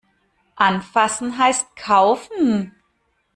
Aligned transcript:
Anfassen 0.55 1.37
heißt 1.37 1.75
kaufen. 1.75 2.73